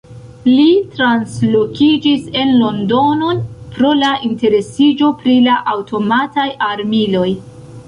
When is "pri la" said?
5.23-5.61